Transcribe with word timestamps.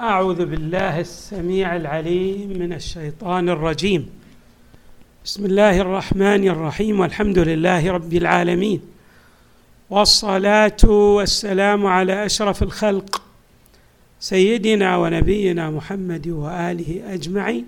أعوذ 0.00 0.44
بالله 0.46 1.00
السميع 1.00 1.76
العليم 1.76 2.58
من 2.58 2.72
الشيطان 2.72 3.48
الرجيم. 3.48 4.10
بسم 5.24 5.46
الله 5.46 5.80
الرحمن 5.80 6.48
الرحيم 6.48 7.00
والحمد 7.00 7.38
لله 7.38 7.92
رب 7.92 8.12
العالمين 8.12 8.80
والصلاة 9.90 10.76
والسلام 10.84 11.86
على 11.86 12.26
أشرف 12.26 12.62
الخلق 12.62 13.22
سيدنا 14.20 14.96
ونبينا 14.96 15.70
محمد 15.70 16.28
وآله 16.28 17.14
أجمعين 17.14 17.66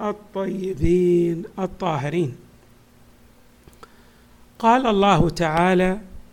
الطيبين 0.00 1.44
الطاهرين. 1.58 2.36
قال 4.58 4.86
الله 4.86 5.28
تعالى 5.28 5.98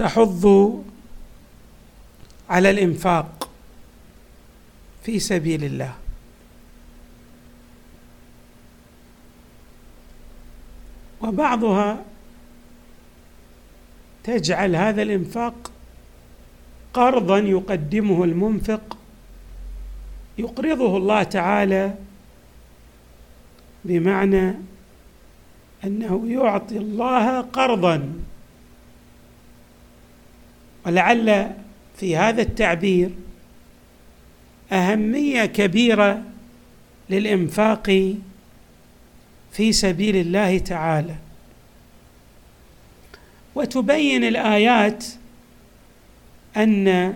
تحض 0.00 0.44
على 2.50 2.70
الإنفاق 2.70 3.48
في 5.02 5.18
سبيل 5.18 5.64
الله. 5.64 5.94
وبعضها 11.20 12.04
تجعل 14.24 14.76
هذا 14.76 15.02
الإنفاق 15.02 15.70
قرضا 16.94 17.38
يقدمه 17.38 18.24
المنفق 18.24 18.98
يقرضه 20.38 20.96
الله 20.96 21.22
تعالى 21.22 21.94
بمعنى 23.84 24.54
أنه 25.84 26.24
يعطي 26.32 26.76
الله 26.76 27.40
قرضا. 27.40 28.12
ولعل 30.86 31.52
في 31.96 32.16
هذا 32.16 32.42
التعبير 32.42 33.10
أهمية 34.72 35.44
كبيرة 35.44 36.22
للإنفاق 37.10 38.14
في 39.52 39.72
سبيل 39.72 40.16
الله 40.16 40.58
تعالى. 40.58 41.14
وتبين 43.54 44.24
الآيات 44.24 45.04
أن 46.56 47.14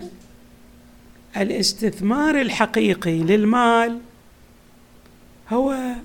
الاستثمار 1.37 2.41
الحقيقي 2.41 3.19
للمال 3.19 3.99
هو 5.49 5.95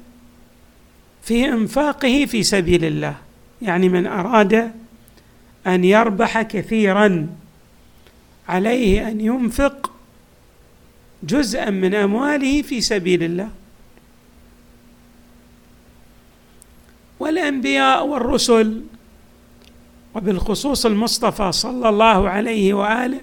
في 1.22 1.48
إنفاقه 1.48 2.26
في 2.26 2.42
سبيل 2.42 2.84
الله. 2.84 3.16
يعني 3.62 3.88
من 3.88 4.06
أراد 4.06 4.72
أن 5.66 5.84
يربح 5.84 6.42
كثيرا. 6.42 7.39
عليه 8.50 9.08
أن 9.08 9.20
ينفق 9.20 9.92
جزءا 11.22 11.70
من 11.70 11.94
أمواله 11.94 12.62
في 12.62 12.80
سبيل 12.80 13.22
الله. 13.22 13.50
والأنبياء 17.20 18.06
والرسل 18.06 18.82
وبالخصوص 20.14 20.86
المصطفى 20.86 21.52
صلى 21.52 21.88
الله 21.88 22.28
عليه 22.28 22.74
وآله 22.74 23.20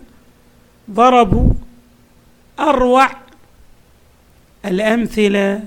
ضربوا 0.92 1.54
أروع 2.60 3.10
الأمثلة 4.66 5.64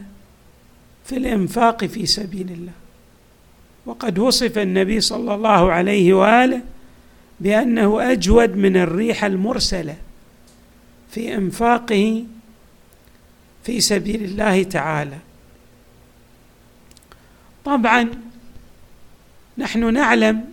في 1.04 1.16
الإنفاق 1.16 1.84
في 1.84 2.06
سبيل 2.06 2.50
الله. 2.50 2.72
وقد 3.86 4.18
وصف 4.18 4.58
النبي 4.58 5.00
صلى 5.00 5.34
الله 5.34 5.72
عليه 5.72 6.14
وآله 6.14 6.62
بأنه 7.40 8.12
أجود 8.12 8.56
من 8.56 8.76
الريح 8.76 9.24
المرسلة 9.24 9.96
في 11.10 11.34
إنفاقه 11.34 12.24
في 13.64 13.80
سبيل 13.80 14.24
الله 14.24 14.62
تعالى. 14.62 15.18
طبعا 17.64 18.10
نحن 19.58 19.92
نعلم 19.92 20.44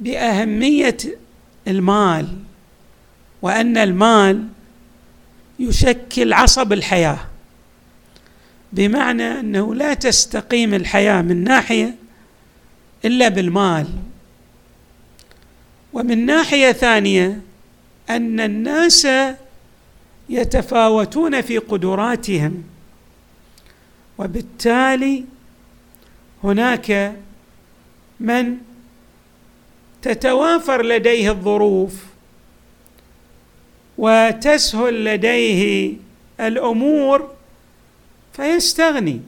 بأهمية 0.00 0.96
المال 1.68 2.38
وأن 3.42 3.76
المال 3.76 4.48
يشكل 5.58 6.32
عصب 6.32 6.72
الحياة 6.72 7.18
بمعنى 8.72 9.40
أنه 9.40 9.74
لا 9.74 9.94
تستقيم 9.94 10.74
الحياة 10.74 11.22
من 11.22 11.44
ناحية 11.44 11.94
إلا 13.04 13.28
بالمال. 13.28 13.86
ومن 15.92 16.26
ناحية 16.26 16.72
ثانية 16.72 17.40
أن 18.10 18.40
الناس 18.40 19.08
يتفاوتون 20.28 21.40
في 21.40 21.58
قدراتهم 21.58 22.64
وبالتالي 24.18 25.24
هناك 26.44 27.16
من 28.20 28.56
تتوافر 30.02 30.82
لديه 30.82 31.30
الظروف 31.30 31.94
وتسهل 33.98 35.04
لديه 35.04 35.92
الأمور 36.40 37.30
فيستغني 38.32 39.20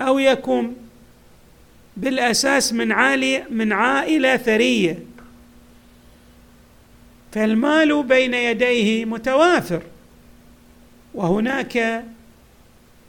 أو 0.00 0.18
يكون 0.18 0.76
بالأساس 1.96 2.72
من 2.72 2.92
عالي 2.92 3.44
من 3.50 3.72
عائلة 3.72 4.36
ثرية. 4.36 4.98
فالمال 7.32 8.02
بين 8.02 8.34
يديه 8.34 9.04
متوافر. 9.04 9.82
وهناك 11.14 12.04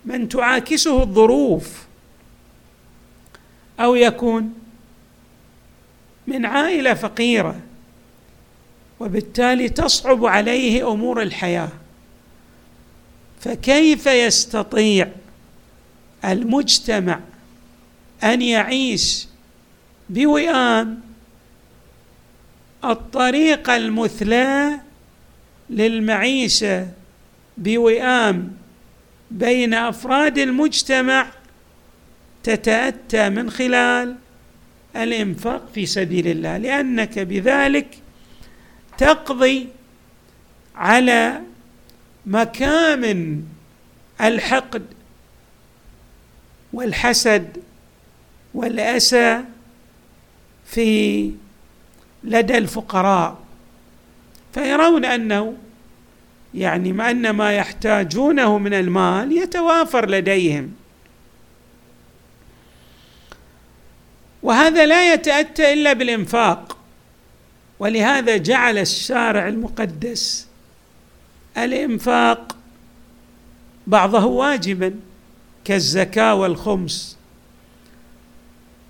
من 0.05 0.29
تعاكسه 0.29 1.03
الظروف 1.03 1.85
أو 3.79 3.95
يكون 3.95 4.53
من 6.27 6.45
عائلة 6.45 6.93
فقيرة 6.93 7.59
وبالتالي 8.99 9.69
تصعب 9.69 10.25
عليه 10.25 10.91
أمور 10.91 11.21
الحياة. 11.21 11.69
فكيف 13.39 14.05
يستطيع 14.05 15.11
المجتمع 16.25 17.19
أن 18.23 18.41
يعيش 18.41 19.27
بوئام 20.09 21.01
الطريقة 22.85 23.75
المثلى 23.75 24.79
للمعيشة 25.69 26.87
بوئام 27.57 28.51
بين 29.31 29.73
أفراد 29.73 30.37
المجتمع 30.37 31.27
تتأتى 32.43 33.29
من 33.29 33.49
خلال 33.51 34.15
الإنفاق 34.95 35.69
في 35.73 35.85
سبيل 35.85 36.27
الله 36.27 36.57
لأنك 36.57 37.19
بذلك 37.19 37.87
تقضي 38.97 39.67
على 40.75 41.41
مكامن 42.25 43.43
الحقد 44.21 44.85
والحسد 46.73 47.57
والأسى 48.53 49.43
في 50.65 51.31
لدى 52.23 52.57
الفقراء. 52.57 53.37
فيرون 54.53 55.05
أنه 55.05 55.53
يعني 56.53 56.91
ما 56.91 57.11
أن 57.11 57.29
ما 57.29 57.53
يحتاجونه 57.53 58.57
من 58.57 58.73
المال 58.73 59.31
يتوافر 59.31 60.09
لديهم. 60.09 60.73
وهذا 64.43 64.85
لا 64.85 65.13
يتأتى 65.13 65.73
إلا 65.73 65.93
بالإنفاق. 65.93 66.77
ولهذا 67.79 68.37
جعل 68.37 68.77
الشارع 68.77 69.47
المقدس 69.47 70.47
الإنفاق 71.57 72.55
بعضه 73.87 74.25
واجبا 74.25 74.93
كالزكاة 75.65 76.35
والخمس 76.35 77.17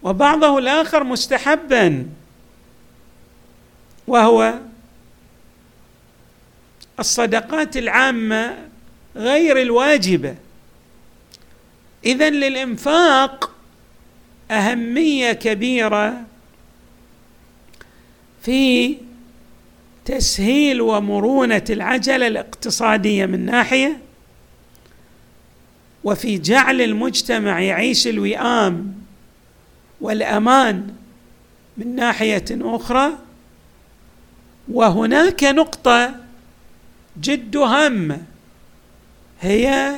وبعضه 0.03 0.57
الآخر 0.57 1.03
مستحبا. 1.03 2.05
وهو 4.07 4.53
الصدقات 6.99 7.77
العامة 7.77 8.57
غير 9.15 9.61
الواجبة. 9.61 10.35
إذا 12.05 12.29
للإنفاق 12.29 13.51
أهمية 14.51 15.31
كبيرة 15.31 16.21
في 18.41 18.97
تسهيل 20.05 20.81
ومرونة 20.81 21.63
العجلة 21.69 22.27
الاقتصادية 22.27 23.25
من 23.25 23.45
ناحية 23.45 23.97
وفي 26.03 26.37
جعل 26.37 26.81
المجتمع 26.81 27.61
يعيش 27.61 28.07
الوئام 28.07 28.93
والأمان 30.01 30.93
من 31.77 31.95
ناحية 31.95 32.45
أخرى 32.51 33.11
وهناك 34.71 35.43
نقطة 35.43 36.15
جد 37.21 37.57
هامه 37.57 38.21
هي 39.41 39.95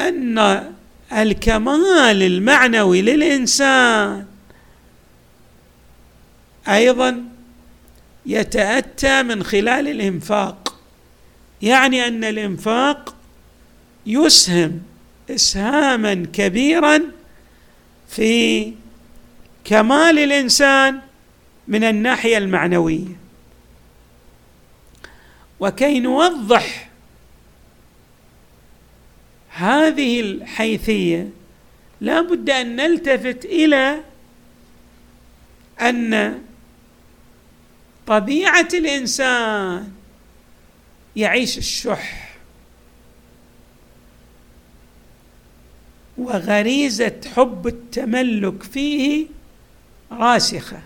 أن 0.00 0.72
الكمال 1.12 2.22
المعنوي 2.22 3.02
للإنسان 3.02 4.26
أيضا 6.68 7.24
يتأتى 8.26 9.22
من 9.22 9.42
خلال 9.42 9.88
الإنفاق. 9.88 10.80
يعني 11.62 12.08
أن 12.08 12.24
الإنفاق 12.24 13.14
يسهم 14.06 14.82
اسهاما 15.30 16.26
كبيرا 16.32 17.00
في 18.08 18.72
كمال 19.64 20.18
الإنسان 20.18 21.00
من 21.68 21.84
الناحية 21.84 22.38
المعنوية. 22.38 23.23
وكي 25.64 26.00
نوضح 26.00 26.90
هذه 29.48 30.20
الحيثية 30.20 31.30
لا 32.00 32.20
بد 32.20 32.50
أن 32.50 32.76
نلتفت 32.76 33.44
إلى 33.44 34.00
أن 35.80 36.42
طبيعة 38.06 38.68
الإنسان 38.74 39.92
يعيش 41.16 41.58
الشح 41.58 42.34
وغريزة 46.18 47.20
حب 47.36 47.66
التملك 47.66 48.62
فيه 48.62 49.26
راسخة. 50.12 50.82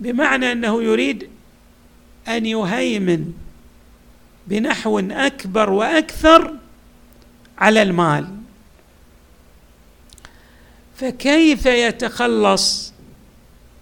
بمعنى 0.00 0.52
أنه 0.52 0.82
يريد 0.82 1.30
أن 2.36 2.46
يهيمن 2.46 3.32
بنحو 4.46 4.98
أكبر 4.98 5.70
وأكثر 5.70 6.54
على 7.58 7.82
المال. 7.82 8.28
فكيف 10.96 11.66
يتخلص 11.66 12.92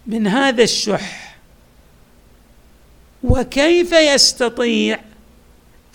من 0.06 0.26
هذا 0.26 0.62
الشح؟ 0.62 1.36
وكيف 3.24 3.92
يستطيع 3.92 5.00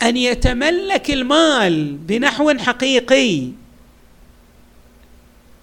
أن 0.01 0.17
يتملك 0.17 1.11
المال 1.11 1.95
بنحو 1.95 2.57
حقيقي 2.57 3.47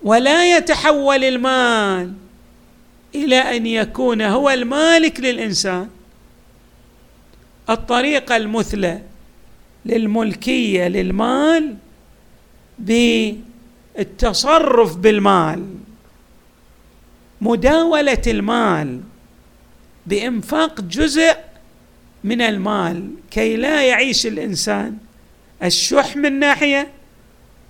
ولا 0.03 0.57
يتحول 0.57 1.25
المال 1.25 2.13
إلى 3.15 3.57
أن 3.57 3.67
يكون 3.67 4.23
هو 4.23 4.51
المالك 4.51 5.21
للإنسان؟ 5.21 5.89
الطريقة 7.71 8.37
المثلى 8.37 9.03
للملكية 9.87 10.89
للمال 10.89 11.77
بالتصرف 13.97 14.97
بالمال 14.97 15.75
مداولة 17.41 18.23
المال 18.27 19.01
بإنفاق 20.07 20.81
جزء 20.81 21.37
من 22.25 22.41
المال. 22.41 23.11
كي 23.31 23.57
لا 23.57 23.83
يعيش 23.83 24.27
الإنسان 24.27 24.97
الشح 25.63 26.17
من 26.17 26.39
ناحية 26.39 26.89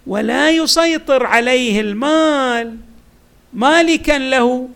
ولا 0.06 0.50
يسيطر 0.50 1.26
عليه 1.26 1.80
المال 1.80 2.76
مالكا 3.52 4.18
له 4.18 4.68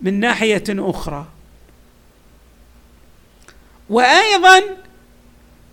من 0.00 0.20
ناحية 0.20 0.64
أخرى. 0.68 1.26
وأيضا 3.90 4.62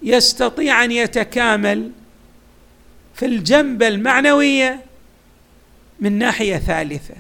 يستطيع 0.02 0.84
أن 0.84 0.92
يتكامل 0.92 1.92
في 3.16 3.26
الجنبه 3.26 3.88
المعنويه 3.88 4.86
من 6.00 6.18
ناحية 6.18 6.58
ثالثة. 6.58 7.16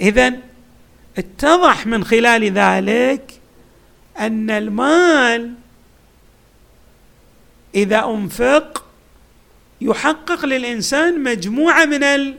اذا 0.00 0.32
اتضح 1.18 1.86
من 1.86 2.04
خلال 2.04 2.44
ذلك 2.52 3.40
أن 4.18 4.50
المال 4.50 5.54
إذا 7.74 8.04
أنفق 8.04 8.84
يحقق 9.80 10.44
للإنسان 10.44 11.22
مجموعة 11.22 11.84
من 11.84 12.34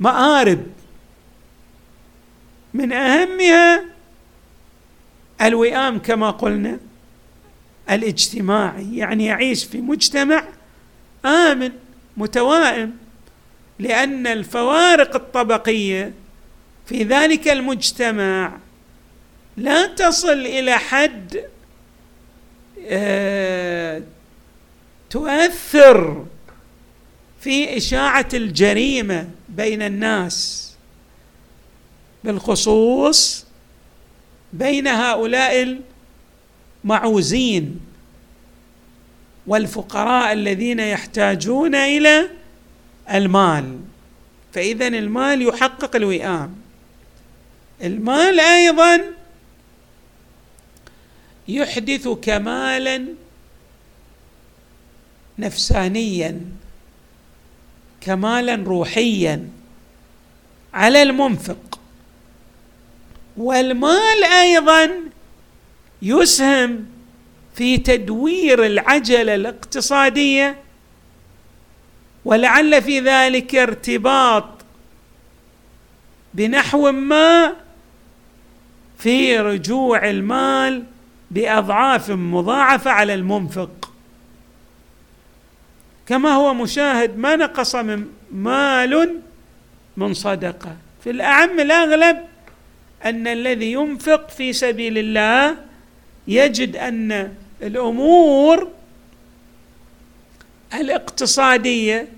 المآرب. 0.00 0.66
من 2.74 2.92
أهمها 2.92 3.84
الوئام 5.42 5.98
كما 5.98 6.30
قلنا 6.30 6.78
الاجتماعي 7.90 8.96
يعني 8.96 9.24
يعيش 9.24 9.64
في 9.64 9.80
مجتمع 9.80 10.44
آمن 11.24 11.72
متوائم 12.16 12.96
لأن 13.78 14.26
الفوارق 14.26 15.14
الطبقية 15.14 16.12
في 16.86 17.02
ذلك 17.04 17.48
المجتمع 17.48 18.58
لا 19.56 19.86
تصل 19.86 20.32
إلى 20.46 20.78
حد 20.78 21.44
آه، 22.86 24.02
تؤثر 25.10 26.26
في 27.40 27.76
إشاعة 27.76 28.28
الجريمة 28.34 29.28
بين 29.48 29.82
الناس 29.82 30.70
بالخصوص 32.24 33.46
بين 34.52 34.86
هؤلاء 34.86 35.78
المعوزين 36.84 37.80
والفقراء 39.46 40.32
الذين 40.32 40.80
يحتاجون 40.80 41.74
إلى 41.74 42.30
المال. 43.10 43.78
فإذا 44.52 44.88
المال 44.88 45.42
يحقق 45.42 45.96
الوئام. 45.96 46.56
المال 47.82 48.40
أيضا 48.40 49.00
يحدث 51.48 52.08
كمالا 52.08 53.04
نفسانيا 55.38 56.40
كمالا 58.00 58.54
روحيا 58.54 59.48
على 60.74 61.02
المنفق. 61.02 61.79
والمال 63.36 64.24
أيضا 64.24 64.90
يسهم 66.02 66.86
في 67.54 67.76
تدوير 67.78 68.66
العجلة 68.66 69.34
الاقتصادية 69.34 70.56
ولعل 72.24 72.82
في 72.82 73.00
ذلك 73.00 73.54
ارتباط 73.54 74.44
بنحو 76.34 76.92
ما 76.92 77.52
في 78.98 79.38
رجوع 79.38 80.10
المال 80.10 80.84
بأضعاف 81.30 82.10
مضاعفة 82.10 82.90
على 82.90 83.14
المنفق. 83.14 83.90
كما 86.06 86.30
هو 86.30 86.54
مشاهد 86.54 87.18
ما 87.18 87.36
نقص 87.36 87.74
من 87.74 88.06
مال 88.32 89.20
من 89.96 90.14
صدقة. 90.14 90.76
في 91.04 91.10
الأعم 91.10 91.60
الأغلب 91.60 92.29
أن 93.04 93.26
الذي 93.26 93.72
ينفق 93.72 94.30
في 94.30 94.52
سبيل 94.52 94.98
الله 94.98 95.56
يجد 96.28 96.76
أن 96.76 97.34
الأمور 97.62 98.68
الاقتصادية 100.74 102.08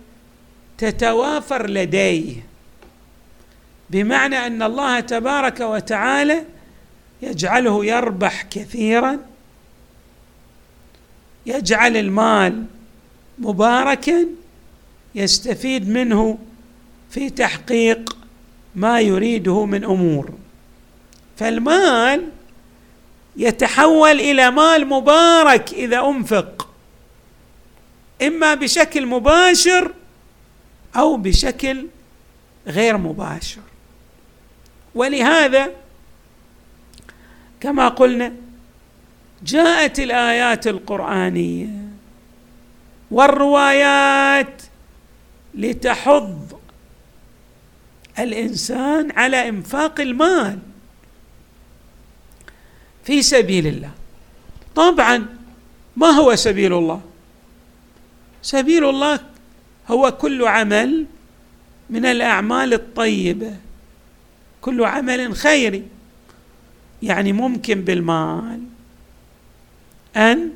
تتوافر 0.79 1.71
لديه. 1.71 2.35
بمعنى 3.91 4.47
أن 4.47 4.62
الله 4.62 5.01
تبارك 5.01 5.61
وتعالى 5.61 6.45
يجعله 7.23 7.85
يربح 7.85 8.43
كثيرا 8.43 9.19
يجعل 11.47 11.97
المال 11.97 12.65
مباركا 13.39 14.27
يستفيد 15.15 15.89
منه 15.89 16.39
في 17.11 17.31
تحقيق 17.31 18.17
ما 18.75 19.01
يريده 19.01 19.65
من 19.65 19.85
أمور. 19.85 20.41
فالمال 21.37 22.29
يتحول 23.37 24.21
إلى 24.21 24.51
مال 24.51 24.87
مبارك 24.87 25.73
إذا 25.73 26.01
أنفق. 26.01 26.69
إما 28.23 28.55
بشكل 28.55 29.07
مباشر 29.07 29.95
أو 30.97 31.17
بشكل 31.17 31.87
غير 32.67 32.97
مباشر. 32.97 33.61
ولهذا 34.95 35.71
كما 37.61 37.89
قلنا 37.89 38.33
جاءت 39.43 40.01
الآيات 40.01 40.67
القرآنية 40.67 41.69
والروايات 43.11 44.62
لتحض 45.55 46.61
الإنسان 48.19 49.11
على 49.11 49.49
إنفاق 49.49 50.01
المال. 50.01 50.59
في 53.04 53.23
سبيل 53.23 53.66
الله. 53.66 53.90
طبعا 54.75 55.26
ما 55.97 56.06
هو 56.06 56.35
سبيل 56.35 56.73
الله؟ 56.73 57.00
سبيل 58.42 58.88
الله 58.88 59.21
هو 59.88 60.11
كل 60.11 60.47
عمل 60.47 61.06
من 61.90 62.06
الأعمال 62.06 62.75
الطيبة. 62.75 63.56
كل 64.61 64.85
عمل 64.85 65.37
خيري. 65.37 65.82
يعني 67.02 67.32
ممكن 67.32 67.80
بالمال. 67.80 68.61
أن 70.16 70.50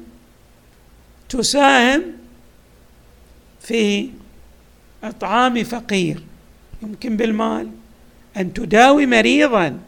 تساهم 1.28 2.02
في 3.60 4.10
إطعام 5.04 5.64
فقير. 5.64 6.22
يمكن 6.82 7.16
بالمال. 7.16 7.70
أن 8.36 8.52
تداوي 8.52 9.06
مريضا. 9.06 9.78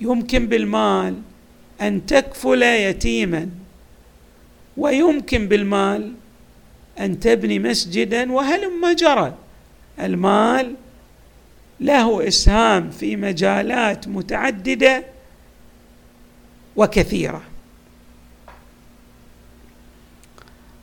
يمكن 0.00 0.46
بالمال 0.46 1.22
أن 1.80 2.06
تكفل 2.06 2.62
يتيما 2.62 3.50
ويمكن 4.76 5.48
بالمال 5.48 6.12
أن 7.00 7.20
تبني 7.20 7.58
مسجدا 7.58 8.32
وهلم 8.32 8.92
جرى 8.92 9.34
المال 10.00 10.74
له 11.80 12.28
إسهام 12.28 12.90
في 12.90 13.16
مجالات 13.16 14.08
متعددة 14.08 15.04
وكثيرة. 16.76 17.42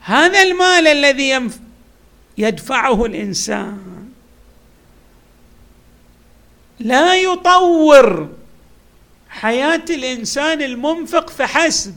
هذا 0.00 0.42
المال 0.42 0.86
الذي 0.86 1.50
يدفعه 2.38 3.04
الإنسان 3.04 4.08
لا 6.80 7.16
يطور 7.16 8.28
حياة 9.42 9.84
الإنسان 9.90 10.62
المنفق 10.62 11.30
فحسب 11.30 11.94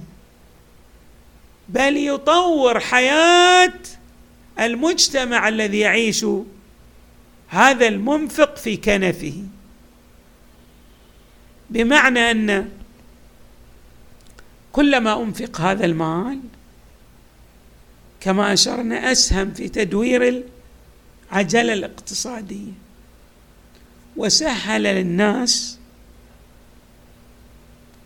بل 1.69 1.97
يطور 1.97 2.79
حياة 2.79 3.73
المجتمع 4.59 5.47
الذي 5.47 5.79
يعيش 5.79 6.25
هذا 7.47 7.87
المنفق 7.87 8.57
في 8.57 8.77
كنفه. 8.77 9.43
بمعنى 11.69 12.31
أن 12.31 12.69
كلما 14.71 15.23
أنفق 15.23 15.61
هذا 15.61 15.85
المال 15.85 16.39
كما 18.21 18.53
أشرنا 18.53 19.11
أسهم 19.11 19.53
في 19.53 19.69
تدوير 19.69 20.43
العجلة 21.31 21.73
الاقتصادية 21.73 22.71
وسهل 24.17 24.83
للناس 24.83 25.74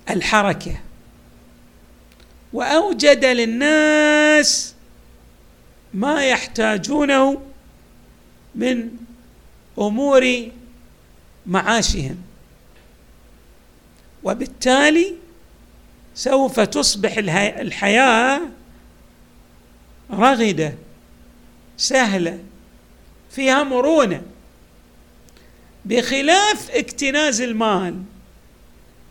الحركة. 0.10 0.80
وأوجد 2.54 3.26
للناس 3.26 4.76
ما 5.94 6.26
يحتاجونه 6.26 7.42
من 8.56 8.90
أمور 9.80 10.50
معاشهم. 11.46 12.18
وبالتالي 14.24 15.16
سوف 16.16 16.60
تصبح 16.60 17.18
الحياة 17.38 18.42
رغدة 20.12 20.74
سهلة 21.78 22.40
فيها 23.32 23.64
مرونة. 23.64 24.22
بخلاف 25.86 26.72
اكتناز 26.72 27.42
المال 27.42 28.04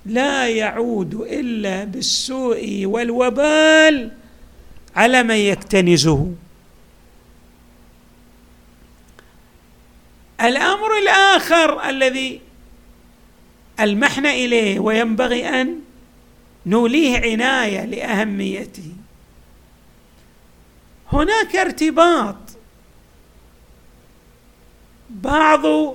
لا 0.09 0.49
يعود 0.49 1.15
إلا 1.15 1.85
بالسوء 1.85 2.83
والوبال 2.87 4.11
على 4.97 5.23
من 5.23 5.35
يكتنزه. 5.35 6.33
الأمر 10.41 10.99
الآخر 11.03 11.89
الذي 11.89 12.41
المحنا 13.81 14.31
إليه 14.31 14.79
وينبغي 14.79 15.49
أن 15.49 15.81
نوليه 16.67 17.19
عناية 17.19 17.85
لأهميته. 17.85 18.93
هناك 21.13 21.57
ارتباط. 21.57 22.37
بعض 25.11 25.95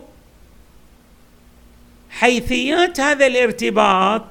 حيثيات 2.23 2.99
هذا 2.99 3.27
الارتباط 3.27 4.25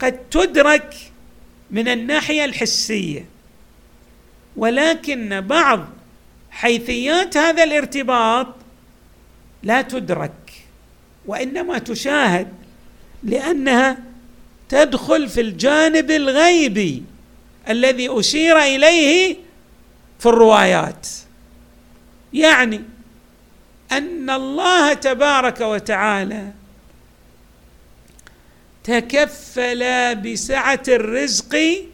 قد 0.00 0.18
تدرك 0.30 0.94
من 1.70 1.88
الناحية 1.88 2.44
الحسية. 2.44 3.24
ولكن 4.56 5.40
بعض 5.40 5.88
حيثيات 6.50 7.36
هذا 7.36 7.64
الارتباط 7.64 8.46
لا 9.62 9.82
تدرك 9.82 10.52
وإنما 11.26 11.78
تشاهد 11.78 12.48
لأنها 13.22 13.98
تدخل 14.68 15.28
في 15.28 15.40
الجانب 15.40 16.10
الغيبي 16.10 17.02
الذي 17.68 18.08
أشير 18.10 18.58
إليه 18.58 19.36
في 20.18 20.26
الروايات. 20.26 21.08
يعني 22.32 22.80
أن 23.92 24.30
الله 24.30 24.92
تبارك 24.92 25.60
وتعالى 25.60 26.52
تكفل 28.84 30.14
بسعة 30.14 30.82
الرزق 30.88 31.84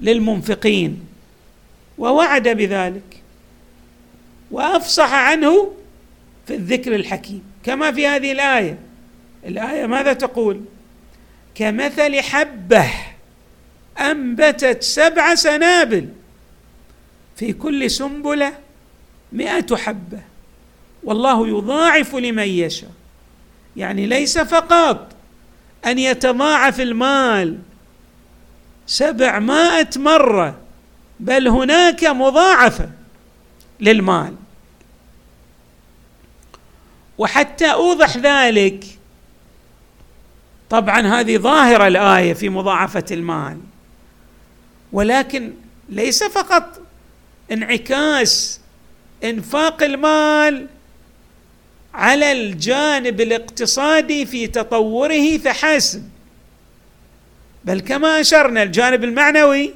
للمنفقين 0.00 1.06
ووعد 1.98 2.48
بذلك 2.48 3.22
وأفصح 4.50 5.12
عنه 5.12 5.74
في 6.46 6.54
الذكر 6.54 6.94
الحكيم. 6.94 7.42
كما 7.64 7.92
في 7.92 8.06
هذه 8.06 8.32
الآية. 8.32 8.78
الآية 9.46 9.86
ماذا 9.86 10.12
تقول؟ 10.12 10.60
كمثل 11.54 12.20
حبة 12.20 12.90
أنبتت 14.00 14.82
سبع 14.82 15.34
سنابل 15.34 16.08
في 17.36 17.52
كل 17.52 17.90
سنبلة 17.90 18.52
مائه 19.32 19.76
حبة. 19.76 20.20
والله 21.04 21.48
يضاعف 21.48 22.14
لمن 22.14 22.48
يشاء. 22.48 22.90
يعني 23.76 24.06
ليس 24.06 24.38
فقط 24.38 25.12
أن 25.86 25.98
يتضاعف 25.98 26.80
المال 26.80 27.58
سبعمائه 28.86 29.88
مرة 29.96 30.58
بل 31.20 31.48
هناك 31.48 32.04
مضاعفة 32.04 32.90
للمال. 33.80 34.34
وحتى 37.18 37.72
أوضح 37.72 38.16
ذلك 38.16 38.84
طبعا 40.70 41.00
هذه 41.00 41.36
ظاهرة 41.36 41.86
الآية 41.86 42.34
في 42.34 42.48
مضاعفة 42.48 43.04
المال. 43.10 43.60
ولكن 44.92 45.52
ليس 45.88 46.24
فقط 46.24 46.80
انعكاس 47.52 48.60
إنفاق 49.24 49.82
المال 49.82 50.66
على 51.98 52.32
الجانب 52.32 53.20
الاقتصادي 53.20 54.26
في 54.26 54.46
تطوره 54.46 55.38
فحسب. 55.38 56.02
بل 57.64 57.80
كما 57.80 58.20
أشرنا 58.20 58.62
الجانب 58.62 59.04
المعنوي 59.04 59.74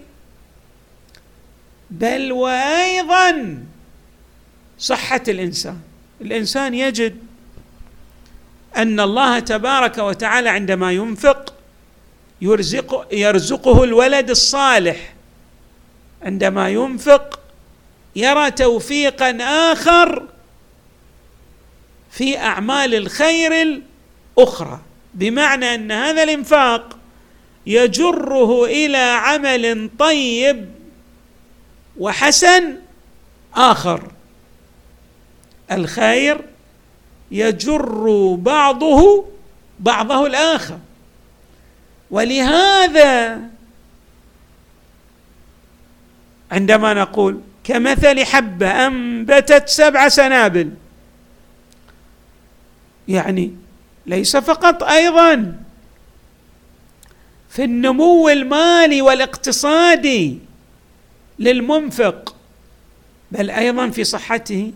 بل 1.90 2.32
وأيضا 2.32 3.58
صحة 4.78 5.22
الإنسان. 5.28 5.78
الإنسان 6.20 6.74
يجد 6.74 7.16
أن 8.76 9.00
الله 9.00 9.38
تبارك 9.38 9.98
وتعالى 9.98 10.48
عندما 10.48 10.92
ينفق 10.92 11.54
يرزق 12.40 13.08
يرزقه 13.12 13.84
الولد 13.84 14.30
الصالح. 14.30 15.14
عندما 16.22 16.68
ينفق 16.68 17.40
يرى 18.16 18.50
توفيقا 18.50 19.38
آخر 19.72 20.31
في 22.12 22.38
أعمال 22.38 22.94
الخير 22.94 23.52
الأخرى. 24.38 24.80
بمعنى 25.14 25.74
أن 25.74 25.92
هذا 25.92 26.22
الإنفاق 26.22 26.98
يجره 27.66 28.64
إلى 28.64 28.98
عمل 28.98 29.90
طيب 29.98 30.70
وحسن 31.98 32.76
آخر. 33.54 34.12
الخير 35.72 36.40
يجر 37.30 38.34
بعضه 38.38 39.24
بعضه 39.80 40.26
الآخر. 40.26 40.78
ولهذا 42.10 43.40
عندما 46.52 46.94
نقول 46.94 47.40
كمثل 47.64 48.24
حبة 48.24 48.86
أنبتت 48.86 49.68
سبع 49.68 50.08
سنابل 50.08 50.70
يعني 53.12 53.54
ليس 54.06 54.36
فقط 54.36 54.82
أيضا 54.82 55.56
في 57.50 57.64
النمو 57.64 58.28
المالي 58.28 59.02
والاقتصادي 59.02 60.38
للمنفق 61.38 62.36
بل 63.32 63.50
أيضا 63.50 63.90
في 63.90 64.04
صحته 64.04 64.72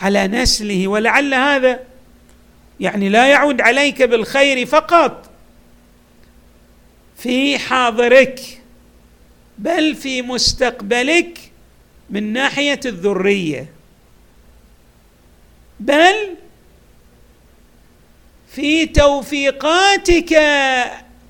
على 0.00 0.26
نسله 0.28 0.88
ولعل 0.88 1.34
هذا 1.34 1.80
يعني 2.80 3.08
لا 3.08 3.26
يعود 3.26 3.60
عليك 3.60 4.02
بالخير 4.02 4.66
فقط 4.66 5.30
في 7.16 7.58
حاضرك 7.58 8.40
بل 9.58 9.94
في 9.94 10.22
مستقبلك 10.22 11.38
من 12.10 12.32
ناحية 12.32 12.80
الذرية 12.84 13.66
بل 15.80 16.36
في 18.56 18.86
توفيقاتك 18.86 20.28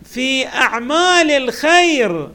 في 0.04 0.47
أعمال 0.47 1.30
الخير 1.30 2.30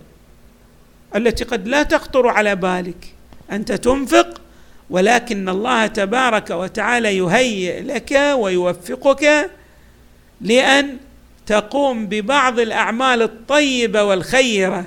التي 1.16 1.44
قد 1.44 1.68
لا 1.68 1.84
تخطر 1.84 2.28
على 2.28 2.56
بالك. 2.56 3.14
أنت 3.52 3.72
تنفق 3.72 4.42
ولكن 4.90 5.50
الله 5.50 5.88
تبارك 5.88 6.50
وتعالى 6.50 7.18
يهيئ 7.18 7.82
لك 7.82 8.12
ويوفقك 8.12 9.52
لأن 10.42 10.98
تقوم 11.46 12.08
ببعض 12.08 12.60
الأعمال 12.60 13.22
الطيبة 13.22 14.04
والخيرة. 14.04 14.86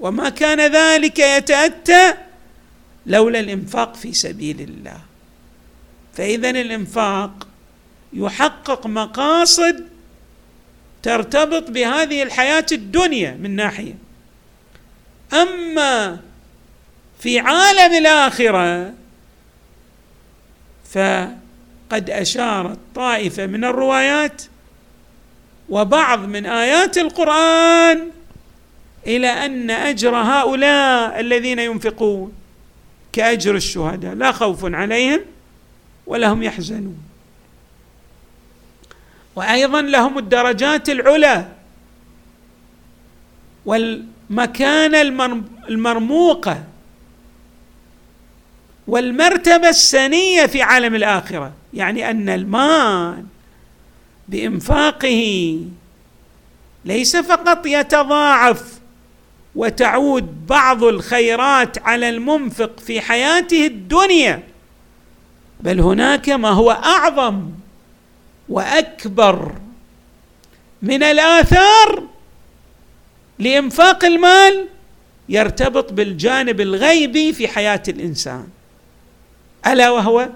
وما 0.00 0.28
كان 0.28 0.72
ذلك 0.72 1.18
يتأتى 1.18 2.14
لولا 3.06 3.40
الإنفاق 3.40 3.96
في 3.96 4.12
سبيل 4.12 4.60
الله. 4.60 5.00
فاذا 6.14 6.50
الإنفاق 6.50 7.46
يحقق 8.12 8.86
مقاصد 8.86 9.84
ترتبط 11.02 11.70
بهذه 11.70 12.22
الحياة 12.22 12.66
الدنيا 12.72 13.38
من 13.40 13.56
ناحية. 13.56 13.94
أما 15.32 16.20
في 17.20 17.38
عالم 17.38 17.94
الآخرة 17.94 18.92
فقد 20.90 22.10
أشارت 22.10 22.78
طائفة 22.94 23.46
من 23.46 23.64
الروايات 23.64 24.42
وبعض 25.68 26.18
من 26.18 26.46
آيات 26.46 26.98
القرآن 26.98 28.10
إلى 29.06 29.28
أن 29.28 29.70
أجر 29.70 30.16
هؤلاء 30.16 31.20
الذين 31.20 31.58
ينفقون 31.58 32.32
كأجر 33.12 33.56
الشهداء. 33.56 34.14
لا 34.14 34.32
خوف 34.32 34.64
عليهم 34.64 35.20
ولا 36.06 36.28
هم 36.28 36.42
يحزنون. 36.42 36.98
وأيضا 39.36 39.82
لهم 39.82 40.18
الدرجات 40.18 40.88
العلى. 40.88 41.48
والمكانه 43.66 45.00
المرموقة. 45.68 46.64
والمرتبة 48.86 49.68
السنية 49.68 50.46
في 50.46 50.62
عالم 50.62 50.94
الآخرة. 50.94 51.52
يعني 51.74 52.10
أن 52.10 52.28
المال 52.28 53.24
بإنفاقه 54.28 55.60
ليس 56.84 57.16
فقط 57.16 57.66
يتضاعف 57.66 58.78
وتعود 59.54 60.46
بعض 60.46 60.84
الخيرات 60.84 61.78
على 61.78 62.08
المنفق 62.08 62.80
في 62.80 63.00
حياته 63.00 63.66
الدنيا 63.66 64.42
بل 65.60 65.80
هناك 65.80 66.28
ما 66.28 66.48
هو 66.48 66.70
أعظم 66.70 67.50
وأكبر 68.48 69.52
من 70.82 71.02
الآثار 71.02 72.02
لإنفاق 73.38 74.04
المال 74.04 74.68
يرتبط 75.28 75.92
بالجانب 75.92 76.60
الغيبي 76.60 77.32
في 77.32 77.48
حياة 77.48 77.82
الإنسان 77.88 78.48
ألا 79.66 79.90
وهو 79.90 80.28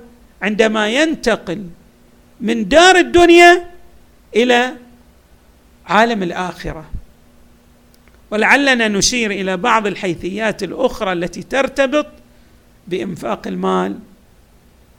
عندما 0.43 0.89
ينتقل 0.89 1.67
من 2.41 2.69
دار 2.69 2.97
الدنيا 2.97 3.71
إلى 4.37 4.75
عالم 5.87 6.23
الآخرة. 6.23 6.91
ولعلنا 8.31 8.89
نشير 8.89 9.31
إلى 9.31 9.57
بعض 9.57 9.87
الحيثيات 9.87 10.63
الأخرى 10.63 11.13
التي 11.13 11.43
ترتبط 11.43 12.07
بإنفاق 12.89 13.47
المال 13.47 13.99